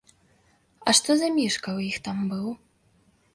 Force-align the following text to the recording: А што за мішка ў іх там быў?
А 0.87 0.95
што 0.99 1.11
за 1.19 1.29
мішка 1.35 1.69
ў 1.77 1.79
іх 1.91 2.01
там 2.09 2.17
быў? 2.33 2.49